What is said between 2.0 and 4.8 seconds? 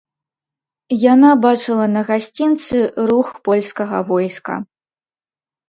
гасцінцы рух польскага войска.